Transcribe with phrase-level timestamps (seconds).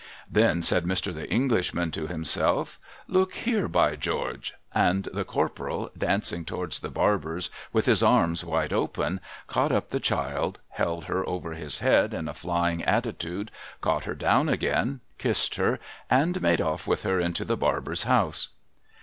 [0.31, 2.79] Then said Mr, The Englishman to himself,'
[3.17, 3.67] Look here!
[3.67, 4.55] By George!'
[4.87, 9.99] And the Corporal, dancing towards the Barber's with his arms wide open, caught up the
[9.99, 13.51] child, held her over his head in a flying attitude,
[13.81, 15.77] caught her down again, kissed her,
[16.09, 18.49] and made off with her into the Barber's house.